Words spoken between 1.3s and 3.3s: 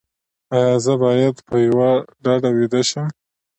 په یوه ډډه ویده شم؟